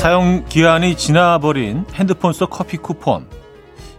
[0.00, 3.26] 사용 기한이 지나버린 핸드폰 속 커피 쿠폰,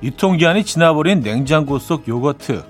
[0.02, 2.64] 유통 기한이 지나버린 냉장고 속 요거트,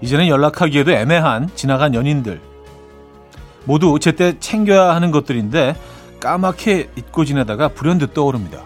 [0.00, 2.40] 이제는 연락하기에도 애매한 지나간 연인들.
[3.66, 5.76] 모두 제때 챙겨야 하는 것들인데
[6.20, 8.62] 까맣게 잊고 지내다가 불현듯 떠오릅니다.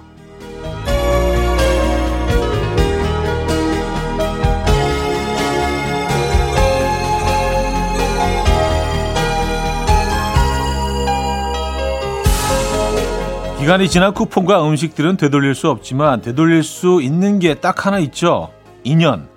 [13.62, 18.51] 기간이 지난 쿠폰과 음식들은 되돌릴 수 없지만 되돌릴 수 있는 게 딱 하나 있죠.
[18.83, 19.29] 인연.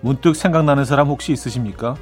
[0.00, 1.94] 문득 생각나는 사람 혹시 있으십니까?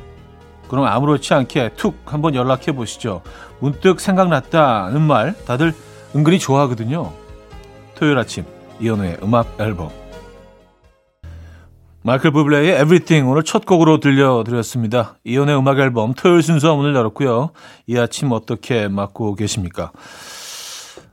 [0.69, 3.23] 그럼 아무렇지 않게 툭 한번 연락해 보시죠.
[3.59, 5.75] 문득 생각났다는 말 다들
[6.15, 7.13] 은근히 좋아하거든요.
[7.97, 8.45] 토요일 아침
[8.79, 9.91] 이현우의 음악 앨범
[12.05, 15.17] 마이클 부블레의 Everything 오늘 첫 곡으로 들려드렸습니다.
[15.25, 17.51] 이현우의 음악 앨범 토요일 순서 문을 열었고요.
[17.89, 19.91] 이 아침 어떻게 맞고 계십니까?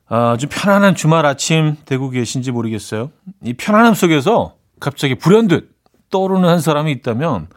[0.09, 3.11] 아주 편안한 주말 아침 되고 계신지 모르겠어요.
[3.43, 5.69] 이 편안함 속에서 갑자기 불현듯
[6.09, 7.47] 떠오르는 한 사람이 있다면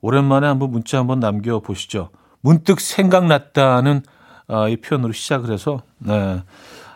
[0.00, 2.10] 오랜만에 한번 문자 한번 남겨 보시죠.
[2.40, 4.02] 문득 생각났다는
[4.48, 6.42] 아, 이 표현으로 시작을 해서 네,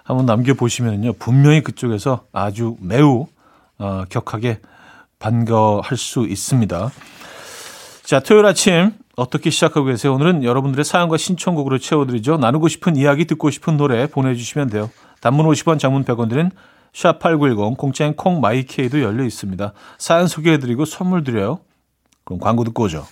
[0.03, 1.13] 한번 남겨 보시면요.
[1.15, 3.29] 분명히 그쪽에서 아주 매우
[3.79, 4.61] 어, 격하게
[5.21, 6.91] 반가워할 수 있습니다.
[8.03, 10.15] 자, 토요일 아침 어떻게 시작하고 계세요?
[10.15, 12.37] 오늘은 여러분들의 사연과 신청곡으로 채워드리죠.
[12.37, 14.91] 나누고 싶은 이야기, 듣고 싶은 노래 보내주시면 돼요.
[15.21, 16.51] 단문 50원, 장문 100원 드는
[16.93, 19.73] 샵8910, 공짜인 콩 마이케이도 열려 있습니다.
[19.99, 21.61] 사연 소개해드리고 선물 드려요.
[22.25, 23.07] 그럼 광고 듣고 오죠.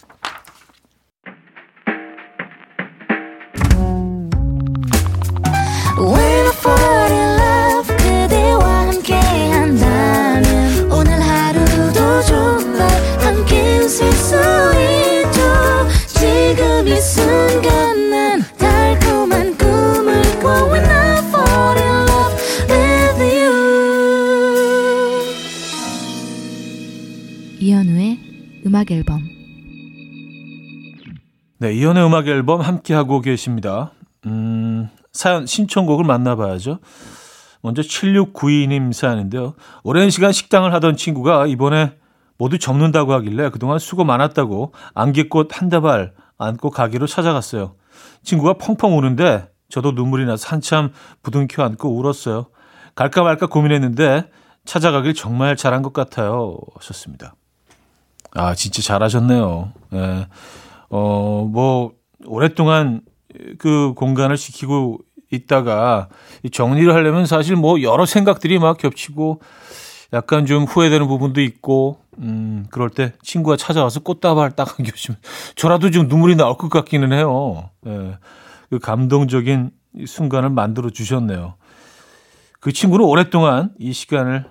[28.66, 29.22] 음악 앨범
[31.58, 33.92] 네, 이연의 음악 앨범 함께 하고 계십니다.
[34.26, 36.80] 음, 사연 신청곡을 만나봐야죠.
[37.60, 39.54] 먼저 7692님 사연인데요.
[39.84, 41.92] 오랜 시간 식당을 하던 친구가 이번에
[42.36, 47.76] 모두 접는다고 하길래 그동안 수고 많았다고 안개꽃 한 다발 안고 가기로 찾아갔어요.
[48.24, 50.90] 친구가 펑펑 우는데 저도 눈물이 나서 한참
[51.22, 52.46] 부둥켜 안고 울었어요.
[52.96, 54.28] 갈까 말까 고민했는데
[54.64, 56.58] 찾아가길 정말 잘한 것 같아요.
[56.74, 57.36] 하셨습니다.
[58.34, 59.72] 아, 진짜 잘하셨네요.
[59.94, 60.26] 예.
[60.90, 61.92] 어, 뭐,
[62.26, 63.02] 오랫동안
[63.58, 64.98] 그 공간을 지키고
[65.30, 66.08] 있다가
[66.50, 69.40] 정리를 하려면 사실 뭐 여러 생각들이 막 겹치고
[70.12, 75.18] 약간 좀 후회되는 부분도 있고, 음, 그럴 때 친구가 찾아와서 꽃다발 딱 안겨주면
[75.56, 77.70] 저라도 좀 눈물이 나올 것 같기는 해요.
[77.86, 78.18] 예.
[78.70, 79.70] 그 감동적인
[80.06, 81.54] 순간을 만들어 주셨네요.
[82.60, 84.46] 그 친구는 오랫동안 이 시간을,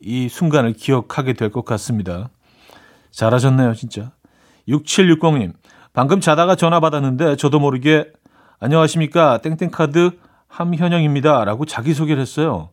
[0.00, 2.30] 이 순간을 기억하게 될 것 같습니다.
[3.10, 4.12] 잘하셨네요, 진짜.
[4.68, 5.52] 6760님,
[5.92, 8.12] 방금 자다가 전화 받았는데 저도 모르게
[8.60, 11.44] 안녕하십니까, 땡땡카드 함현영입니다.
[11.44, 12.70] 라고 자기소개를 했어요.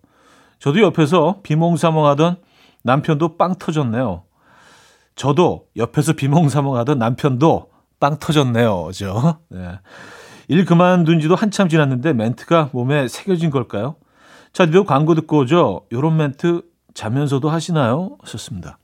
[0.60, 2.38] 저도 옆에서 비몽사몽하던
[2.84, 4.24] 남편도 빵 터졌네요.
[5.16, 8.90] 저도 옆에서 비몽사몽하던 남편도 빵 터졌네요.
[8.94, 9.80] 죠 네.
[10.48, 13.96] 일 그만둔 지도 한참 지났는데 멘트가 몸에 새겨진 걸까요?
[14.54, 15.86] 자, 이 광고 듣고 오죠.
[15.92, 16.62] 요런 멘트
[16.94, 18.18] 자면서도 하시나요?
[18.22, 18.78] 하셨습니다.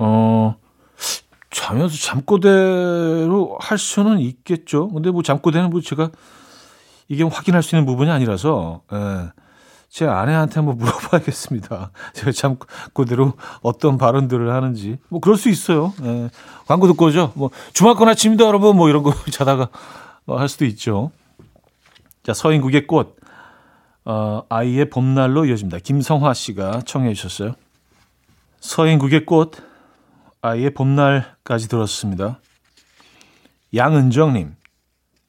[0.00, 0.54] 어,
[1.50, 4.88] 자면서 잠꼬대로 할 수는 있겠죠.
[4.90, 6.10] 근데 뭐 잠꼬대는 뭐 제가
[7.08, 9.32] 이게 확인할 수 있는 부분이 아니라서, 예.
[9.88, 11.90] 제 아내한테 한번 물어봐야겠습니다.
[12.12, 13.32] 제가 잠꼬대로
[13.62, 14.98] 어떤 발언들을 하는지.
[15.08, 15.94] 뭐 그럴 수 있어요.
[16.04, 16.30] 예.
[16.66, 17.32] 광고 듣고 오죠.
[17.34, 18.76] 뭐 주말권 아침입니다, 여러분.
[18.76, 19.68] 뭐 이런 거 자다가
[20.26, 21.10] 할 수도 있죠.
[22.22, 23.16] 자, 서인국의 꽃.
[24.04, 25.78] 어, 아이의 봄날로 이어집니다.
[25.78, 27.54] 김성화 씨가 청해 주셨어요.
[28.60, 29.67] 서인국의 꽃.
[30.40, 32.40] 아이의 봄날까지 들었습니다.
[33.74, 34.54] 양은정님.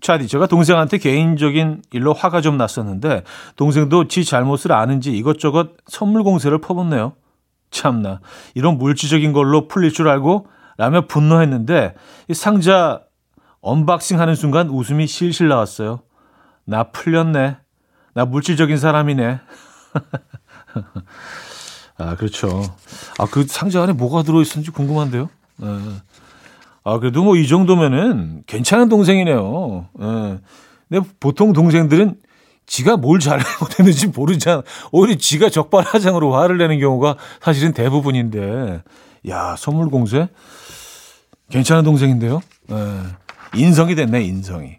[0.02, 3.24] 차디, 제가 동생한테 개인적인 일로 화가 좀 났었는데,
[3.58, 7.14] 동생도 지 잘못을 아는지 이것저것 선물 공세를 퍼붓네요.
[7.70, 8.22] 참나.
[8.56, 10.48] 이런 물질적인 걸로 풀릴 줄 알고,
[10.78, 11.96] 라며 분노했는데,
[12.30, 13.02] 이 상자
[13.62, 16.00] unboxing 하는 순간 웃음이 실실 나왔어요.
[16.64, 17.58] 나 풀렸네.
[18.14, 19.42] 나 물질적인 사람이네.
[22.00, 22.64] 아, 그렇죠.
[23.18, 25.30] 아, 그 상자 안에 뭐가 들어있었는지 궁금한데요.
[25.58, 25.68] 네.
[26.84, 29.88] 아, 그래도 뭐 이 정도면은 괜찮은 동생이네요.
[30.00, 30.40] 네.
[30.88, 32.16] 근데 보통 동생들은
[32.66, 34.64] 지가 뭘 잘못했는지 모르잖아.
[34.92, 38.82] 오히려 지가 적발하장으로 화를 내는 경우가 사실은 대부분인데.
[39.28, 40.30] 야, 선물 공세?
[41.50, 42.42] 괜찮은 동생인데요.
[42.68, 42.76] 네.
[43.56, 44.78] 인성이 됐네, 인성이.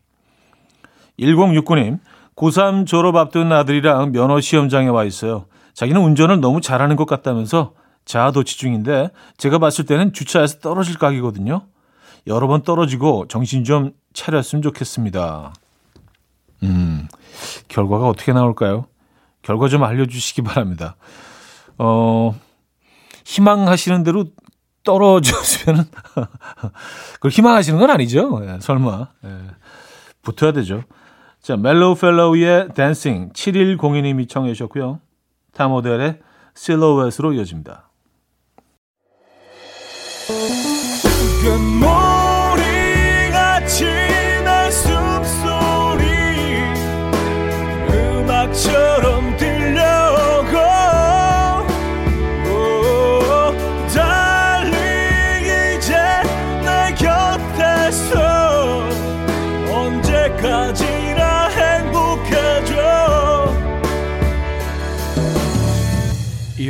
[1.19, 1.99] 1069님.
[2.37, 5.45] 고3 졸업 앞둔 아들이랑 면허 시험장에 와 있어요.
[5.81, 7.73] 자기는 운전을 너무 잘하는 것 같다면서
[8.05, 11.63] 자아도취 중인데 제가 봤을 때는 주차에서 떨어질 각이거든요.
[12.27, 15.55] 여러 번 떨어지고 정신 좀 차렸으면 좋겠습니다.
[16.65, 17.09] 음,
[17.69, 18.89] 결과가 어떻게 나올까요?
[19.41, 20.97] 결과 좀 알려주시기 바랍니다.
[21.79, 22.39] 어,
[23.25, 24.27] 희망하시는 대로
[24.85, 25.89] 떨어졌으면,
[27.15, 28.43] 그걸 희망하시는 건 아니죠.
[28.45, 29.09] 예, 설마.
[29.25, 29.39] 예,
[30.21, 30.83] 붙어야 되죠.
[31.41, 35.01] 자, Mellow Fellow의 Dancing 7102님이 청해 주셨고요.
[35.53, 36.21] 타모델의
[36.55, 37.91] 실로웨스로 이어집니다.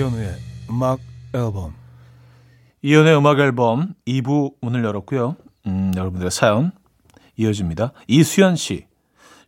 [0.01, 0.35] 이현우의
[0.71, 0.99] 음악
[1.35, 1.75] 앨범
[2.81, 5.37] 이연의 음악 앨범 2부 문을 열었고요.
[5.67, 6.73] 음, 여러분들의 사연
[7.37, 7.93] 이어집니다.
[8.09, 8.87] 이수연 씨.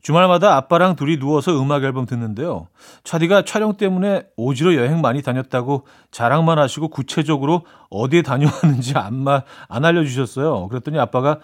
[0.03, 2.69] 주말마다 아빠랑 둘이 누워서 음악 앨범 듣는데요.
[3.03, 10.69] 차디가 촬영 때문에 오지로 여행 많이 다녔다고 자랑만 하시고 구체적으로 어디에 다녀왔는지 안, 안 알려주셨어요.
[10.69, 11.39] 그랬더니 아빠가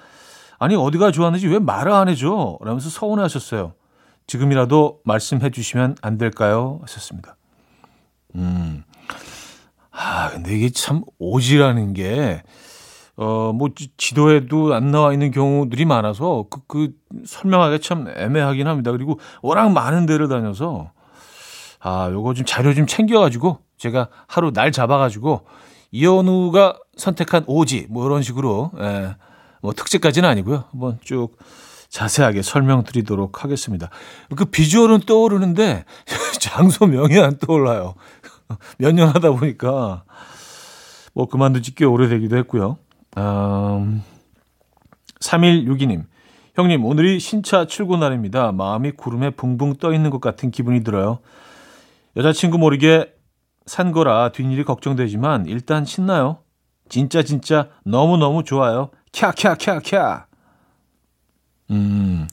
[0.59, 2.59] 아니 어디가 좋았는지 왜 말을 안 해줘?
[2.61, 3.73] 라면서 서운해하셨어요.
[4.27, 6.81] 지금이라도 말씀해 주시면 안 될까요?
[6.83, 7.37] 하셨습니다.
[8.35, 8.85] 음,
[10.01, 12.43] 아, 근데 이게 참 오지라는 게,
[13.17, 16.93] 어, 뭐, 지도에도 안 나와 있는 경우들이 많아서, 그, 그,
[17.27, 18.93] 설명하기 참 애매하긴 합니다.
[18.93, 20.93] 그리고 워낙 많은 데를 다녀서,
[21.81, 25.47] 아, 요거 좀 자료 좀 챙겨가지고, 제가 하루 날 잡아가지고,
[25.91, 29.17] 이현우가 선택한 오지, 뭐 이런 식으로, 예,
[29.63, 30.65] 뭐 특집까지는 아니고요.
[30.71, 31.37] 한번 쭉
[31.89, 33.91] 자세하게 설명드리도록 하겠습니다.
[34.37, 35.85] 그 비주얼은 떠오르는데,
[36.39, 37.95] 장소 명이 안 떠올라요.
[38.79, 40.05] 몇 년 하다 보니까
[41.15, 42.79] 뭐 그만둔 지 꽤 오래되기도 했고요.
[43.19, 44.03] 음,
[45.21, 46.05] 3162님.
[46.55, 48.53] 형님, 오늘이 신차 출고 날입니다.
[48.53, 51.21] 마음이 구름에 붕붕 떠 있는 것 같은 기분이 들어요.
[52.17, 53.13] 여자친구 모르게
[53.67, 56.39] 산 거라 뒷일이 걱정되지만 일단 신나요.
[56.89, 58.91] 진짜 진짜 너무너무 좋아요.
[59.13, 60.25] 캬캬캬캬.
[61.71, 62.27] 음.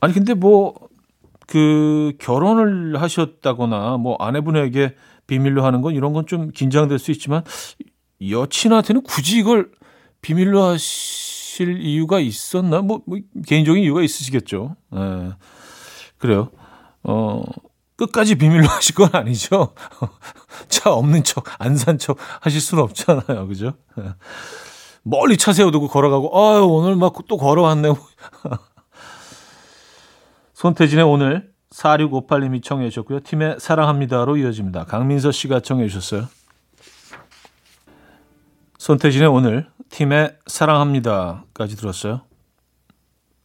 [0.00, 0.74] 아니 근데 뭐
[1.50, 4.94] 그 결혼을 하셨다거나 뭐 아내분에게
[5.26, 7.42] 비밀로 하는 건 이런 건 좀 긴장될 수 있지만
[8.26, 9.70] 여친한테는 굳이 이걸
[10.22, 12.82] 비밀로 하실 이유가 있었나?
[12.82, 14.76] 뭐, 뭐 개인적인 이유가 있으시겠죠.
[14.94, 15.32] 예.
[16.18, 16.50] 그래요.
[17.02, 17.42] 어,
[17.96, 19.74] 끝까지 비밀로 하실 건 아니죠.
[20.68, 23.48] 차 없는 척, 안 산 척 하실 수는 없잖아요.
[23.48, 23.72] 그죠?
[23.98, 24.04] 예.
[25.02, 27.88] 멀리 차 세워두고 걸어가고, 아유, 오늘 막 또 걸어왔네.
[30.60, 33.20] 손태진의 오늘 4658님이 청해 주셨고요.
[33.20, 34.84] 팀의 사랑합니다로 이어집니다.
[34.84, 36.26] 강민서 씨가 청해 주셨어요.
[38.76, 42.20] 손태진의 오늘 팀의 사랑합니다까지 들었어요.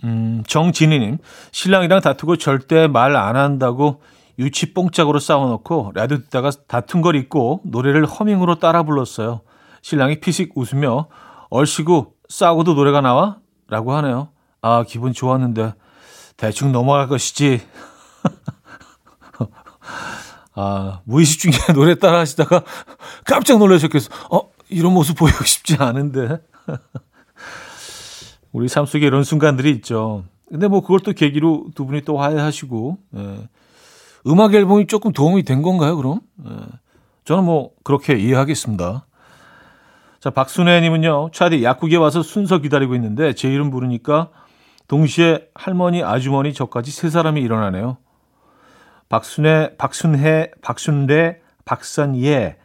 [0.03, 1.19] 음, 정진희님
[1.53, 4.01] 신랑이랑 다투고 절대 말 안 한다고
[4.37, 9.39] 유치 뽕짝으로 싸워놓고 라디오 듣다가 다툰 걸 잊고 노래를 허밍으로 따라 불렀어요.
[9.81, 11.07] 신랑이 피식 웃으며
[11.49, 13.37] 얼씨구 싸우고도 노래가 나와?
[13.69, 14.31] 라고 하네요.
[14.61, 15.75] 아 기분 좋았는데
[16.37, 17.61] 대충 넘어갈 것이지.
[20.55, 22.63] 아, 무의식 중에 노래 따라 하시다가
[23.25, 24.09] 깜짝 놀라셨겠어.
[24.31, 26.39] 어, 이런 모습 보이고 싶지 않은데.
[28.51, 30.23] 우리 삶 속에 이런 순간들이 있죠.
[30.49, 33.49] 근데 뭐 그걸 또 계기로 두 분이 또 화해하시고, 예.
[34.27, 36.21] 음악 앨범이 조금 도움이 된 건가요, 그럼?
[36.47, 36.51] 예.
[37.25, 39.05] 저는 뭐 그렇게 이해하겠습니다.
[40.21, 44.29] 자, 박순애님은요, 차디 약국에 와서 순서 기다리고 있는데 제 이름 부르니까
[44.87, 47.97] 동시에 할머니, 아주머니, 저까지 세 사람이 일어나네요.
[49.09, 52.57] 박순애, 박순혜, 박순대, 박선예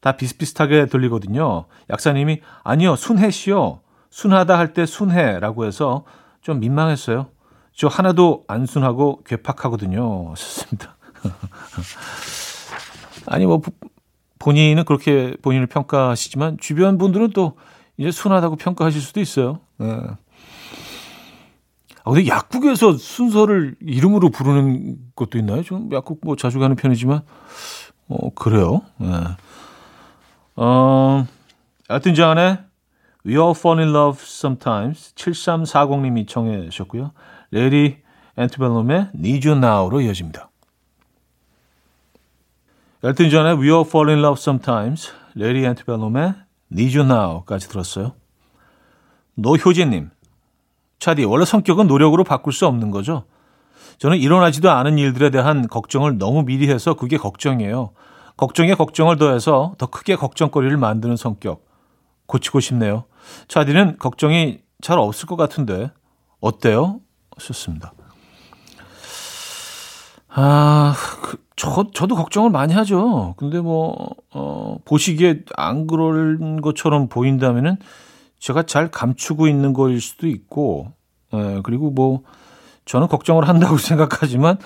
[0.00, 1.66] 다 비슷비슷하게 들리거든요.
[1.90, 3.80] 약사님이 아니요, 순혜 씨요.
[4.10, 6.04] 순하다 할 때 순혜라고 해서
[6.40, 7.28] 좀 민망했어요.
[7.72, 10.34] 저 하나도 안 순하고 괴팍하거든요.
[10.36, 10.96] 좋습니다.
[13.26, 13.60] 아니 뭐
[14.38, 17.56] 본인은 그렇게 본인을 평가하시지만 주변 분들은 또
[17.96, 19.60] 이제 순하다고 평가하실 수도 있어요.
[19.78, 20.00] 네.
[22.06, 25.64] 아, 근데 약국에서 순서를 이름으로 부르는 것도 있나요?
[25.64, 27.22] 좀 약국 뭐 자주 가는 편이지만,
[28.06, 28.82] 어, 그래요.
[28.98, 29.08] 네.
[30.54, 31.26] 어,
[31.90, 32.58] 엘튼 존의
[33.26, 37.10] We All Fall in Love Sometimes 7340님이 청해 주셨고요.
[37.50, 37.98] Lady
[38.38, 40.48] Antebellum의 Need You Now로 이어집니다.
[43.02, 46.34] 엘튼 존의 We All Fall in Love Sometimes Lady Antebellum의
[46.70, 48.14] Need You Now까지 들었어요.
[49.34, 50.10] 노효진님
[50.98, 53.24] 차디, 원래 성격은 노력으로 바꿀 수 없는 거죠.
[53.98, 57.92] 저는 일어나지도 않은 일들에 대한 걱정을 너무 미리 해서 그게 걱정이에요.
[58.36, 61.64] 걱정에 걱정을 더해서 더 크게 걱정거리를 만드는 성격.
[62.26, 63.04] 고치고 싶네요.
[63.48, 65.90] 차디는 걱정이 잘 없을 것 같은데
[66.40, 67.00] 어때요?
[67.38, 67.92] 좋습니다.
[70.28, 73.34] 아, 그, 저, 저도 걱정을 많이 하죠.
[73.38, 77.78] 근데 뭐, 어, 보시기에 안 그런 것처럼 보인다면은
[78.46, 80.92] 제가 잘 감추고 있는 거일 수도 있고,
[81.34, 82.22] 예, 그리고 뭐,
[82.84, 84.58] 저는 걱정을 한다고 생각하지만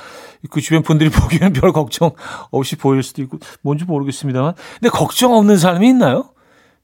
[0.50, 2.10] 그 주변 분들이 보기에는 별 걱정
[2.50, 4.52] 없이 보일 수도 있고, 뭔지 모르겠습니다만.
[4.75, 6.28] 근데 걱정 없는 사람이 있나요?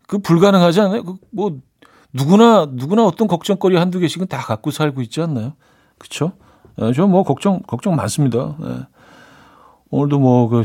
[0.09, 1.05] 그 불가능하지 않아요?
[1.05, 1.59] 그 뭐,
[2.15, 5.53] 누구나, 누구나 어떤 걱정거리 한두 개씩은 다 갖고 살고 있지 않나요?
[5.99, 6.33] 그쵸?
[6.81, 8.57] 예, 저뭐 걱정, 걱정 많습니다.
[8.65, 8.87] 예.
[9.91, 10.65] 오늘도 뭐, 그,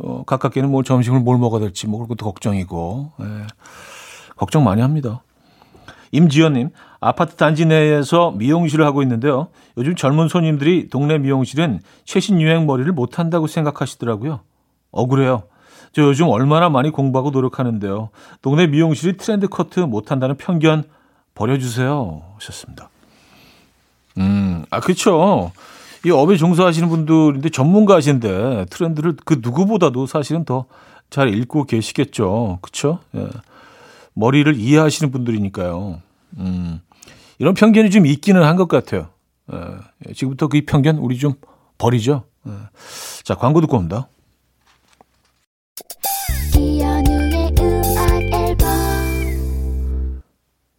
[0.00, 3.46] 어, 가깝게는 뭐 점심을 뭘 먹어야 될지 뭐 그것도 걱정이고, 예.
[4.36, 5.22] 걱정 많이 합니다.
[6.12, 9.48] 임지연님, 아파트 단지 내에서 미용실을 하고 있는데요.
[9.76, 14.40] 요즘 젊은 손님들이 동네 미용실은 최신 유행 머리를 못 한다고 생각하시더라고요.
[14.90, 15.44] 억울해요.
[15.92, 18.10] 저 요즘 얼마나 많이 공부하고 노력하는데요.
[18.42, 20.84] 동네 미용실이 트렌드 커트 못 한다는 편견
[21.34, 22.22] 버려주세요.
[22.36, 22.90] 하셨습니다.
[24.18, 25.52] 음, 아, 그쵸.
[26.04, 30.66] 이 업에 종사하시는 분들인데 전문가신데 트렌드를 그 누구보다도 사실은 더
[31.10, 32.60] 잘 읽고 계시겠죠.
[32.62, 33.00] 그쵸?
[33.16, 33.26] 예.
[34.14, 36.00] 머리를 이해하시는 분들이니까요.
[36.38, 36.80] 음,
[37.38, 39.08] 이런 편견이 좀 있기는 한 것 같아요.
[39.52, 40.12] 예.
[40.14, 41.34] 지금부터 그 편견 우리 좀
[41.78, 42.24] 버리죠.
[42.46, 42.52] 예.
[43.24, 44.08] 자, 광고 듣고 옵니다.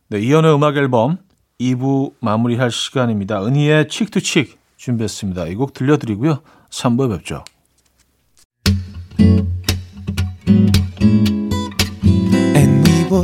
[0.09, 1.17] 네, 이연의 음악 앨범
[1.59, 3.43] 2부 마무리할 시간입니다.
[3.45, 5.47] 은희의 칙투칙 준비했습니다.
[5.47, 6.41] 이 곡 들려드리고요.
[6.69, 7.43] 3부에 뵙죠.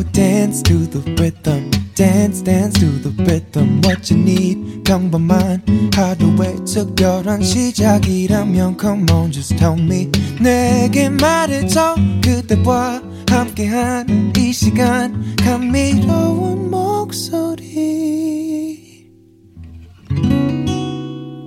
[0.04, 1.72] Dance to the rhythm.
[1.98, 5.64] dance dance to the rhythm what you need 평범한
[5.96, 10.08] 하루의 특별한 시작이라면 come on just tell me
[10.40, 17.98] 내게 말해줘 그대와 함께한 이 시간 감미로운 목소리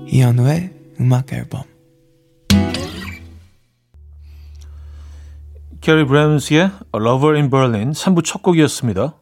[0.09, 1.70] 이현우의 음악 앨범
[5.81, 9.15] Kari Bremnes의 A Lover in Berlin 3부 첫 곡이었습니다.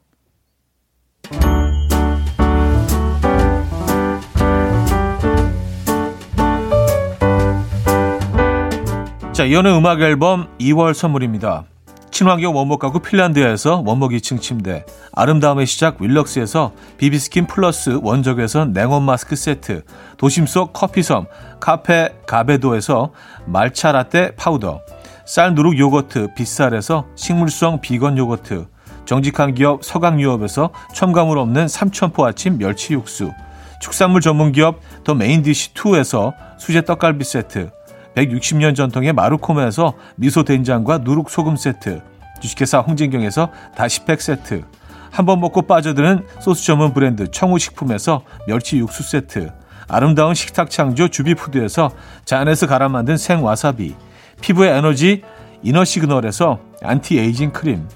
[9.33, 11.65] 자, 이현우의 음악 앨범 2월 선물입니다.
[12.11, 19.37] 친환경 원목 가구 핀란드에서 원목 2층 침대, 아름다움의 시작 윌럭스에서 비비스킨 플러스 원적외선 냉온 마스크
[19.37, 19.85] 세트,
[20.17, 21.27] 도심 속 커피섬
[21.61, 23.13] 카페 가베도에서
[23.47, 24.81] 말차 라떼 파우더,
[25.29, 28.67] 쌀 누룩 요거트 빗살에서 식물성 비건 요거트,
[29.05, 33.31] 정직한 기업 서강유업에서 첨가물 없는 삼천포 아침 멸치 육수,
[33.83, 37.71] 축산물 전문 기업 더 메인디시 2에서 수제 떡갈비 세트,
[38.17, 42.01] 160년 전통의 마루코메에서 미소 된장과 누룩 소금 세트,
[42.41, 44.65] 주식회사 홍진경에서 다시팩 세트,
[45.11, 49.53] 한 번 먹고 빠져드는 소스 전문 브랜드 청우식품에서 멸치 육수 세트,
[49.89, 51.91] 아름다운 식탁 창조 주비푸드에서
[52.25, 53.95] 잔에서 갈아 만든 생와사비,
[54.41, 55.23] 피부의 에너지
[55.63, 57.89] 이너 시그널에서 안티 에이징 크림,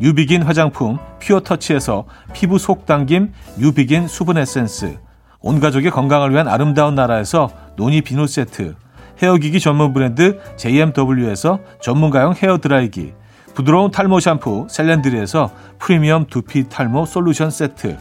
[0.00, 4.98] 뉴비긴 화장품 퓨어터치에서 피부 속 당김 뉴비긴 수분 에센스,
[5.40, 8.74] 온 가족의 건강을 위한 아름다운 나라에서 노니 비누 세트,
[9.22, 13.14] 헤어기기 전문 브랜드 JMW에서 전문가용 헤어 드라이기,
[13.54, 17.96] 부드러운 탈모 샴푸 셀렌드리에서 프리미엄 두피 탈모 솔루션 세트,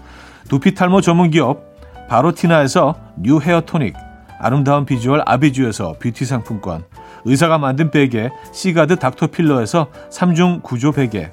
[0.50, 1.64] 두피 탈모 전문 기업
[2.10, 3.96] 바로티나에서 뉴 헤어 토닉,
[4.38, 6.84] 아름다운 비주얼 아비주에서 뷰티 상품권,
[7.26, 11.32] 의사가 만든 베개 시가드 닥터필러에서 3중 구조 베개,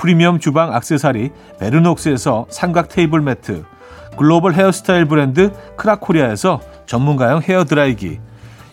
[0.00, 1.30] 프리미엄 주방 악세사리
[1.60, 3.64] 베르녹스에서 삼각 테이블 매트,
[4.16, 8.20] 글로벌 헤어스타일 브랜드 크라코리아에서 전문가용 헤어드라이기,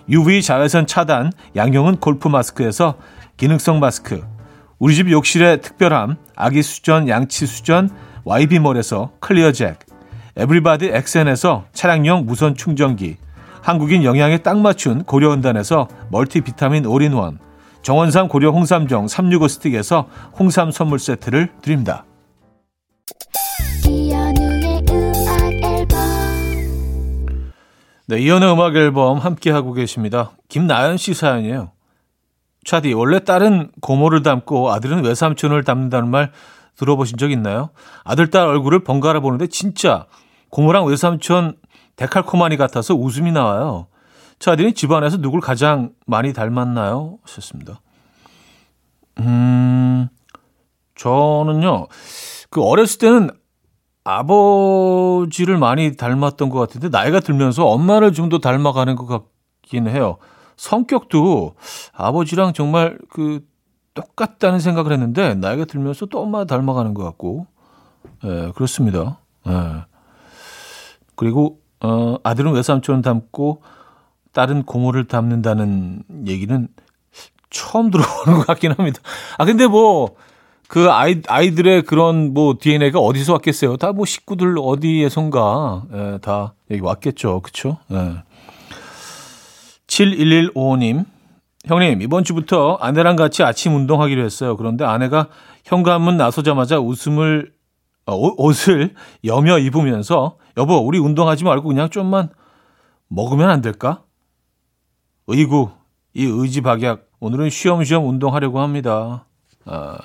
[0.10, 2.96] UV 자외선 차단 양용은 골프 마스크에서
[3.38, 4.24] 기능성 마스크
[4.80, 7.90] 우리 집 욕실의 특별함 아기 수전 양치 수전
[8.24, 9.78] YB몰에서 클리어 잭
[10.36, 13.18] 에브리바디 엑센에서 차량용 무선 충전기
[13.70, 17.38] 한국인 영양에 딱 맞춘 고려원단에서 멀티비타민 올인원
[17.84, 20.08] 정원삼 고려 홍삼정 365 스틱에서
[20.40, 22.04] 홍삼 선물 세트를 드립니다.
[28.08, 30.32] 네, 이연의 음악 앨범 함께 하고 계십니다.
[30.48, 31.72] 김나연 씨 사연이에요.
[32.66, 36.32] 차디, 원래 딸은 고모를 닮고 아들은 외삼촌을 닮는다는 말
[36.76, 37.70] 들어보신 적 있나요?
[38.04, 40.08] 아들, 딸 얼굴을 번갈아 보는데 진짜
[40.50, 41.54] 고모랑 외삼촌
[42.00, 43.88] 데칼코마니 같아서 웃음이 나와요.
[44.40, 47.18] 차디는 집안에서 누굴 가장 많이 닮았나요?
[47.24, 47.82] 하셨습니다.
[49.20, 50.08] 음,
[50.96, 51.88] 저는요,
[52.50, 53.30] 그 어렸을 때는
[54.06, 60.18] 아버지를 많이 닮았던 것 같은데 나이가 들면서 엄마를 좀 더 닮아가는 것 같긴 해요.
[60.56, 61.56] 성격도
[61.94, 63.46] 아버지랑 정말 그
[63.94, 67.48] 똑같다는 생각을 했는데 나이가 들면서 또 엄마 닮아가는 것 같고,
[68.24, 69.20] 예, 그렇습니다.
[69.48, 69.84] 예.
[71.16, 73.62] 그리고 어, 아들은 외삼촌 닮고
[74.34, 76.68] 딸은 고모를 닮는다는 얘기는
[77.50, 79.02] 처음 들어보는 것 같긴 합니다.
[79.38, 80.16] 아 근데 뭐
[80.70, 83.78] 그 아이 아이들의 그런 뭐 DNA가 어디서 왔겠어요?
[83.78, 87.80] 다 뭐 식구들 어디에선가 예, 다 여기 왔겠죠, 그렇죠?
[87.92, 88.22] 예.
[89.88, 91.06] 7115님
[91.66, 94.56] 형님, 이번 주부터 아내랑 같이 아침 운동하기로 했어요.
[94.58, 95.28] 그런데 아내가
[95.66, 97.59] 현관문 나서자마자 웃음을, 어,
[98.16, 102.30] 옷을 여며 입으면서, 여보, 우리 운동하지 말고 그냥 좀만
[103.08, 104.04] 먹으면 안 될까?
[105.28, 105.70] 의구,
[106.14, 109.26] 이 의지박약, 오늘은 쉬엄쉬엄 운동하려고 합니다.
[109.66, 109.98] 아,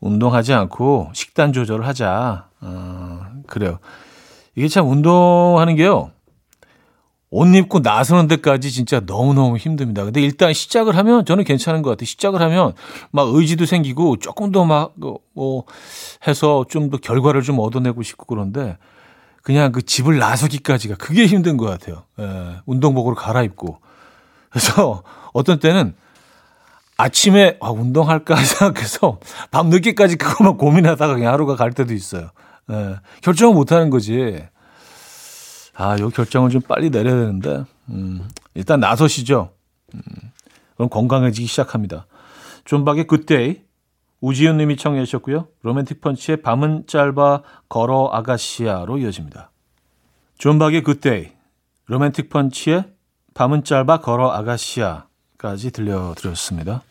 [0.00, 2.48] 운동하지 않고 식단 조절을 하자.
[2.60, 3.78] 아, 그래요.
[4.54, 6.10] 이게 참 운동하는 게요.
[7.34, 10.04] 옷 입고 나서는 데까지 진짜 너무너무 힘듭니다.
[10.04, 12.04] 근데 일단 시작을 하면 저는 괜찮은 것 같아요.
[12.04, 12.74] 시작을 하면
[13.10, 14.92] 막 의지도 생기고 조금 더 막
[15.34, 15.64] 뭐
[16.28, 18.76] 해서 좀 더 결과를 좀 얻어내고 싶고 그런데
[19.42, 22.02] 그냥 그 집을 나서기까지가 그게 힘든 것 같아요.
[22.20, 23.78] 예, 운동복으로 갈아입고.
[24.50, 25.94] 그래서 어떤 때는
[26.98, 29.18] 아침에 아, 운동할까 생각해서
[29.50, 32.28] 밤 늦게까지 그것만 고민하다가 그냥 하루가 갈 때도 있어요.
[32.70, 34.44] 예, 결정을 못 하는 거지.
[35.74, 39.52] 아, 요 결정을 좀 빨리 내려야 되는데, 음, 일단 나서시죠.
[39.94, 40.00] 음,
[40.76, 42.06] 그럼 건강해지기 시작합니다.
[42.64, 43.62] 존박의 굿데이,
[44.20, 45.48] 우지윤 님이 청해 주셨고요.
[45.62, 49.50] 로맨틱 펀치의 밤은 짧아 걸어 아가씨야로 이어집니다.
[50.38, 51.32] 존박의 굿데이,
[51.86, 52.84] 로맨틱 펀치의
[53.34, 56.82] 밤은 짧아 걸어 아가씨야까지 들려드렸습니다.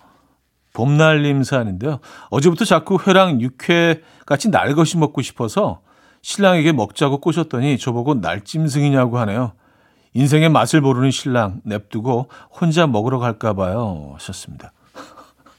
[0.74, 2.00] 봄날님 사연인데요.
[2.30, 5.82] 어제부터 자꾸 회랑 육회 같이 날것이 먹고 싶어서
[6.22, 9.54] 신랑에게 먹자고 꼬셨더니 저보고 날짐승이냐고 하네요.
[10.14, 14.12] 인생의 맛을 모르는 신랑 냅두고 혼자 먹으러 갈까 봐요.
[14.16, 14.72] 하셨습니다.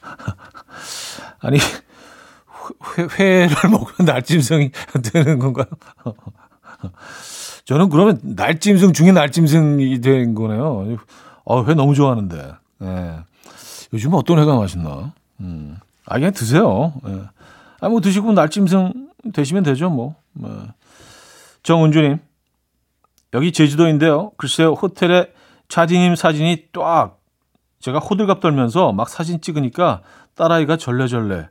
[1.39, 4.71] 아니 회, 회를 먹으면 날짐승이
[5.11, 5.65] 되는 건가요?
[7.65, 10.97] 저는 그러면 날짐승 중에 날짐승이 된 거네요.
[11.45, 12.53] 어, 회 너무 좋아하는데.
[12.83, 13.15] 예.
[13.93, 15.13] 요즘 어떤 회가 맛있나?
[15.39, 15.77] 음.
[16.05, 16.93] 아, 그냥 드세요.
[17.07, 17.21] 예.
[17.79, 20.15] 아, 뭐 드시고 날짐승 되시면 되죠, 뭐.
[20.33, 20.49] 네.
[21.63, 22.19] 정은주님,
[23.33, 24.31] 여기 제주도인데요.
[24.37, 25.31] 글쎄요, 호텔에
[25.69, 27.19] 차디님 사진이 딱
[27.79, 30.01] 제가 호들갑 떨면서 막 사진 찍으니까
[30.35, 31.49] 딸아이가 절레절레.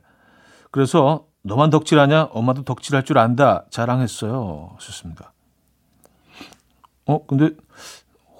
[0.71, 2.29] 그래서 너만 덕질하냐?
[2.31, 3.65] 엄마도 덕질할 줄 안다.
[3.69, 4.77] 자랑했어요.
[4.79, 5.33] 좋습니다.
[7.05, 7.51] 어, 근데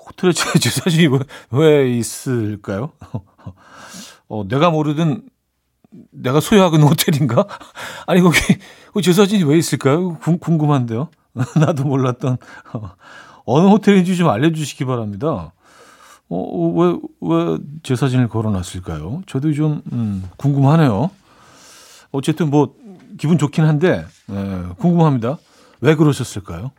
[0.06, 1.20] 호텔에 제 사진이 왜,
[1.52, 2.94] 왜 있을까요?
[4.28, 5.28] 어, 내가 모르던
[6.12, 7.46] 내가 소유하고 있는 호텔인가?
[8.08, 8.40] 아니 거기
[9.02, 10.18] 제 사진이 왜 있을까요?
[10.20, 11.10] 궁금한데요.
[11.60, 12.38] 나도 몰랐던
[13.46, 15.52] 어느 호텔인지 좀 알려주시기 바랍니다.
[16.30, 19.24] 어, 왜, 왜 제 사진을 걸어놨을까요?
[19.28, 21.10] 저도 좀, 음, 궁금하네요.
[22.12, 22.76] 어쨌든 뭐,
[23.18, 25.38] 기분 좋긴 한데, 예, 궁금합니다.
[25.82, 26.72] 왜 그러셨을까요?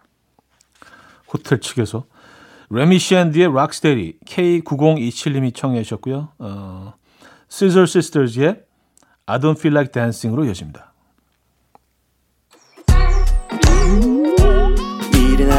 [1.32, 2.04] 호텔 측에서.
[2.70, 6.28] 레미 샌디의 락스테리 K9027님이 청해 주셨고요.
[6.38, 6.94] 어,
[7.50, 8.62] Scissor Sisters의
[9.26, 10.93] I Don't Feel Like Dancing으로 이어집니다.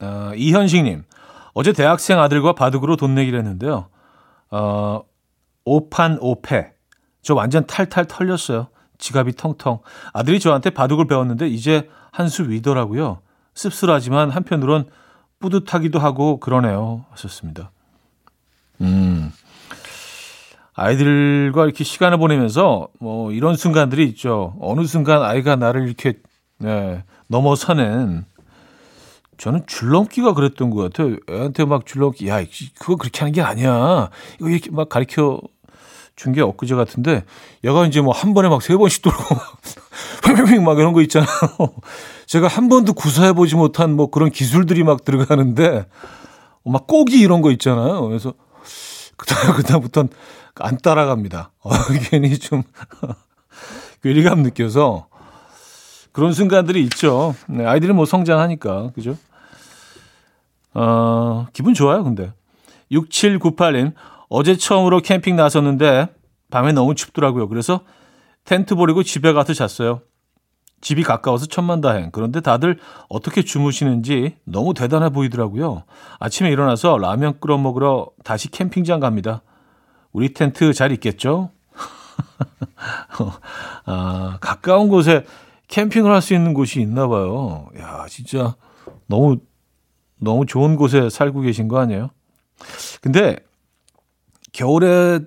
[0.00, 1.04] 어, 이현식님
[1.54, 3.88] 어제 대학생 아들과 바둑으로 돈 내기를 했는데요
[4.50, 5.02] 어,
[5.66, 6.70] 5판 5패
[7.22, 9.78] 저 완전 탈탈 털렸어요 지갑이 텅텅
[10.12, 13.20] 아들이 저한테 바둑을 배웠는데 이제 한 수 위더라고요
[13.54, 14.88] 씁쓸하지만 한편으론
[15.38, 17.04] 뿌듯하기도 하고 그러네요.
[17.10, 17.70] 하셨습니다.
[18.80, 19.30] 음.
[20.74, 24.56] 아이들과 이렇게 시간을 보내면서 뭐 이런 순간들이 있죠.
[24.60, 26.14] 어느 순간 아이가 나를 이렇게
[26.58, 28.24] 네, 넘어서는
[29.38, 31.16] 저는 줄넘기가 그랬던 것 같아요.
[31.30, 32.42] 애한테 막 줄넘기, 야,
[32.78, 34.10] 그거 그렇게 하는 게 아니야.
[34.38, 35.40] 이거 이렇게 막 가르쳐
[36.16, 37.24] 준 게 엊그제 같은데,
[37.62, 39.18] 얘가 이제 뭐 한 번에 막 세 번씩 돌고,
[40.64, 41.28] 막 이런 거 있잖아요.
[42.26, 45.86] 제가 한 번도 구사해보지 못한 뭐 그런 기술들이 막 들어가는데,
[46.64, 48.06] 막 꼬기 이런 거 있잖아요.
[48.08, 48.32] 그래서,
[49.18, 50.08] 그다음부터는
[50.58, 51.50] 안 따라갑니다.
[51.62, 51.70] 어,
[52.10, 52.62] 괜히 좀
[54.02, 55.08] 괴리감 느껴서.
[56.12, 57.34] 그런 순간들이 있죠.
[57.46, 58.92] 네, 아이들은 뭐 성장하니까.
[58.94, 59.18] 그죠?
[60.78, 62.32] 어, 기분 좋아요, 근데.
[62.92, 63.94] 6798님,
[64.28, 66.08] 어제 처음으로 캠핑 나섰는데
[66.50, 67.48] 밤에 너무 춥더라고요.
[67.48, 67.80] 그래서
[68.44, 70.02] 텐트 버리고 집에 가서 잤어요.
[70.82, 72.10] 집이 가까워서 천만다행.
[72.12, 75.84] 그런데 다들 어떻게 주무시는지 너무 대단해 보이더라고요.
[76.20, 79.42] 아침에 일어나서 라면 끓여 먹으러 다시 캠핑장 갑니다.
[80.12, 81.50] 우리 텐트 잘 있겠죠?
[83.86, 85.24] 아, 가까운 곳에
[85.68, 87.68] 캠핑을 할 수 있는 곳이 있나 봐요.
[87.78, 88.54] 야, 진짜
[89.06, 89.38] 너무
[90.18, 92.10] 너무 좋은 곳에 살고 계신 거 아니에요?
[93.00, 93.36] 근데
[94.52, 95.20] 겨울에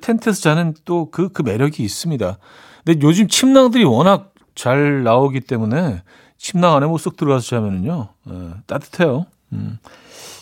[0.00, 2.38] 텐트에서 자는 또 그, 그 매력이 있습니다.
[2.84, 6.02] 근데 요즘 침낭들이 워낙 잘 나오기 때문에
[6.36, 9.26] 침낭 안에 못쏙 들어가서 자면은요, 예, 따뜻해요.
[9.52, 9.78] 음,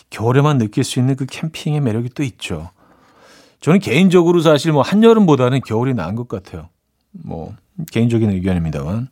[0.09, 2.69] 겨울에만 느낄 수 있는 그 캠핑의 매력이 또 있죠.
[3.61, 6.67] 저는 개인적으로 사실 뭐 한여름보다는 겨울이 나은 것 같아요.
[7.11, 7.53] 뭐,
[7.91, 9.07] 개인적인 의견입니다만.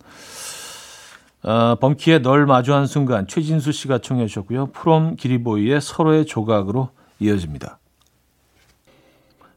[1.44, 4.68] 아, 범키의 널 마주한 순간 최진수 씨가 청해 주셨고요.
[4.68, 7.80] 프롬 기리보이의 서로의 조각으로 이어집니다.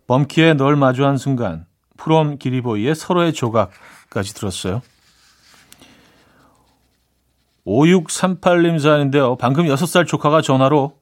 [0.07, 1.67] 범키의 널 마주한 순간
[1.97, 4.83] 프롬 기리보이의 서로의 조각까지 들었어요.
[7.67, 9.37] 5638님 사연인데요.
[9.37, 10.99] 방금 6살 조카가 전화로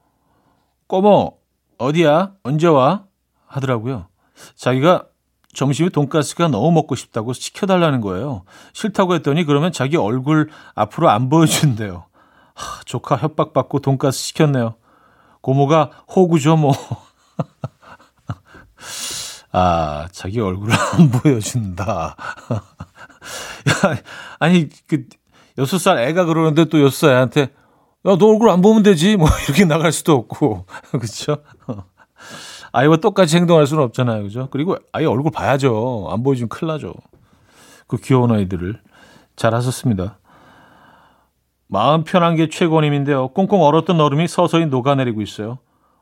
[0.86, 1.38] 꼬모
[1.78, 2.34] 어디야?
[2.44, 3.04] 언제 와?
[3.46, 4.06] 하더라고요.
[4.54, 5.06] 자기가
[5.54, 8.44] 점심에 돈가스가 너무 먹고 싶다고 시켜달라는 거예요.
[8.72, 12.06] 싫다고 했더니 그러면 자기 얼굴 앞으로 안 보여준대요.
[12.54, 14.74] 하, 조카 협박받고 돈가스 시켰네요.
[15.40, 16.72] 고모가 호구죠 뭐.
[19.52, 22.16] 아, 자기 얼굴을 안 보여준다.
[24.38, 25.04] 아니, 그,
[25.58, 29.16] 여섯 살 애가 그러는데 또 여섯 살 애한테, 야, 너 얼굴 안 보면 되지.
[29.16, 30.66] 뭐, 이렇게 나갈 수도 없고.
[30.98, 31.36] 그쵸?
[32.72, 34.22] 아이와 똑같이 행동할 수는 없잖아요.
[34.22, 34.48] 그죠?
[34.50, 36.08] 그리고 아이 얼굴 봐야죠.
[36.10, 36.92] 안 보여주면 큰일 나죠.
[37.86, 38.80] 그 귀여운 아이들을.
[39.36, 40.18] 잘 하셨습니다.
[41.66, 43.28] 마음 편한 게 최고님인데요.
[43.28, 45.58] 꽁꽁 얼었던 얼음이 서서히 녹아내리고 있어요.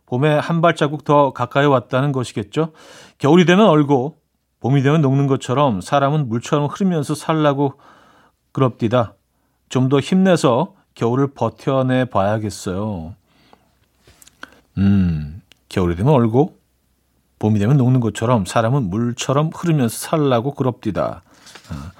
[0.06, 2.72] 봄에 한 발자국 더 가까이 왔다는 것이겠죠.
[3.18, 4.16] 겨울이 되면 얼고
[4.61, 7.74] 봄이 되면 녹는 것처럼 사람은 물처럼 흐르면서 살라고
[8.52, 9.14] 그럽디다.
[9.68, 13.14] 좀 더 힘내서 겨울을 버텨내 봐야겠어요.
[14.78, 16.56] 음, 겨울이 되면 얼고
[17.40, 21.22] 봄이 되면 녹는 것처럼 사람은 물처럼 흐르면서 살라고 그럽디다.
[21.70, 21.92] 아.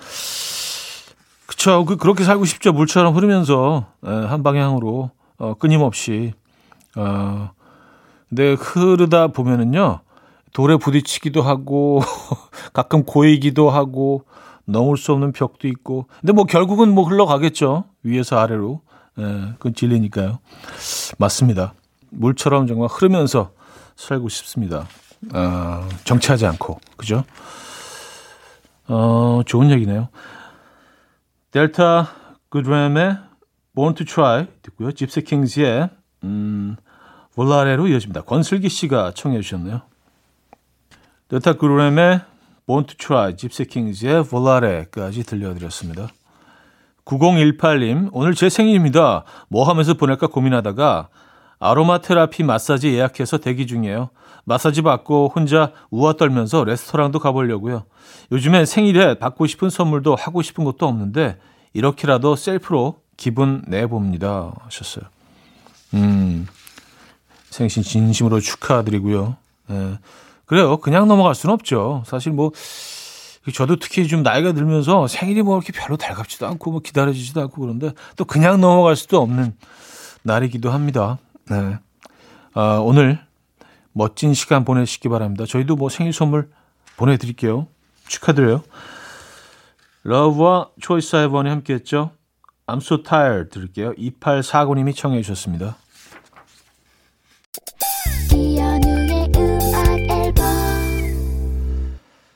[1.46, 1.85] 그쵸.
[1.85, 2.72] 그, 그렇게 살고 싶죠.
[2.72, 6.33] 물처럼 흐르면서, 에, 한 방향으로, 어, 끊임없이.
[6.94, 7.50] 어,
[8.29, 10.00] 근데 흐르다 보면은요,
[10.53, 12.00] 돌에 부딪히기도 하고,
[12.72, 14.24] 가끔 고이기도 하고,
[14.66, 16.07] 넘을 수 없는 벽도 있고.
[16.20, 17.85] 근데 뭐 결국은 뭐 흘러가겠죠.
[18.03, 18.81] 위에서 아래로.
[19.18, 19.22] 예,
[19.59, 20.38] 그건 진리니까요.
[21.18, 21.74] 맞습니다.
[22.11, 23.50] 물처럼 정말 흐르면서
[23.96, 24.87] 살고 싶습니다.
[25.35, 26.80] 어, 정치하지 않고.
[26.96, 27.24] 그죠?
[28.88, 30.09] 어, 좋은 얘기네요.
[31.50, 32.11] 델타
[32.48, 33.18] 그드램의
[33.74, 34.92] Born to Try 듣고요.
[34.92, 35.90] 집스 킹즈의
[36.24, 36.76] 음,
[37.35, 38.22] 볼라레로 이어집니다.
[38.22, 39.83] 권슬기 씨가 청해 주셨네요.
[41.28, 42.20] 델타 그드램의
[42.66, 46.09] Born to Try, 집스 킹즈의 볼라레까지 들려드렸습니다.
[47.04, 49.24] 9018님, 오늘 제 생일입니다.
[49.48, 51.09] 뭐 하면서 보낼까 고민하다가
[51.59, 54.11] 아로마 테라피 마사지 예약해서 대기 중이에요.
[54.44, 57.85] 마사지 받고 혼자 우아 떨면서 레스토랑도 가보려고요.
[58.33, 61.38] 요즘에 생일에 받고 싶은 선물도 하고 싶은 것도 없는데
[61.72, 64.53] 이렇게라도 셀프로 기분 내봅니다.
[64.64, 65.05] 하셨어요.
[65.94, 66.46] 음,
[67.50, 69.37] 생신 진심으로 축하드리고요.
[69.70, 69.98] 예.
[70.46, 70.79] 그래요.
[70.79, 72.03] 그냥 넘어갈 수는 없죠.
[72.07, 72.50] 사실 뭐,
[73.55, 77.92] 저도 특히 좀 나이가 들면서 생일이 뭐 이렇게 별로 달갑지도 않고 뭐 기다려지지도 않고 그런데
[78.16, 79.55] 또 그냥 넘어갈 수도 없는
[80.22, 81.18] 날이기도 합니다.
[81.48, 81.79] 네.
[82.55, 83.20] 아, 오늘
[83.92, 85.44] 멋진 시간 보내시기 바랍니다.
[85.46, 86.50] 저희도 뭐 생일 선물
[86.96, 87.66] 보내드릴게요.
[88.07, 88.62] 축하드려요.
[90.03, 92.11] 러브와 초이스 아이번이 함께 했죠.
[92.66, 93.92] I'm so tired 들을게요.
[93.94, 95.76] 2849님이 청해 주셨습니다.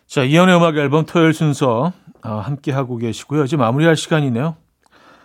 [0.07, 3.45] 자, 이연의 음악 앨범 토요일 순서 아, 함께 하고 계시고요.
[3.45, 4.57] 이제 마무리할 시간이네요.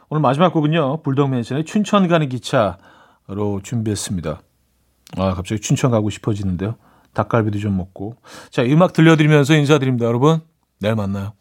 [0.09, 1.03] 오늘 마지막 곡은요.
[1.03, 4.41] 불독맨션의 춘천 가는 기차로 준비했습니다.
[5.17, 6.75] 아, 갑자기 춘천 가고 싶어지는데요.
[7.13, 8.15] 닭갈비도 좀 먹고.
[8.51, 10.05] 자, 음악 들려드리면서 인사드립니다.
[10.05, 10.41] 여러분,
[10.79, 11.33] 내일 만나요.